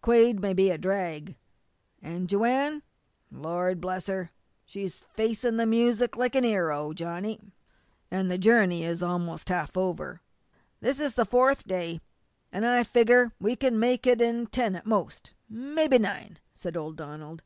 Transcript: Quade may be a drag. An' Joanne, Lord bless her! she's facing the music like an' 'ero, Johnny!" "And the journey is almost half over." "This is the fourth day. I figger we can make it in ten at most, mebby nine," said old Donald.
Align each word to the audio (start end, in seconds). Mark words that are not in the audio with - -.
Quade 0.00 0.40
may 0.40 0.54
be 0.54 0.70
a 0.70 0.78
drag. 0.78 1.36
An' 2.00 2.26
Joanne, 2.26 2.82
Lord 3.30 3.82
bless 3.82 4.06
her! 4.06 4.30
she's 4.64 5.00
facing 5.12 5.58
the 5.58 5.66
music 5.66 6.16
like 6.16 6.34
an' 6.34 6.42
'ero, 6.42 6.94
Johnny!" 6.94 7.38
"And 8.10 8.30
the 8.30 8.38
journey 8.38 8.82
is 8.82 9.02
almost 9.02 9.50
half 9.50 9.76
over." 9.76 10.22
"This 10.80 10.98
is 11.00 11.16
the 11.16 11.26
fourth 11.26 11.64
day. 11.68 12.00
I 12.50 12.82
figger 12.82 13.34
we 13.38 13.56
can 13.56 13.78
make 13.78 14.06
it 14.06 14.22
in 14.22 14.46
ten 14.46 14.74
at 14.74 14.86
most, 14.86 15.34
mebby 15.50 15.98
nine," 15.98 16.38
said 16.54 16.78
old 16.78 16.96
Donald. 16.96 17.42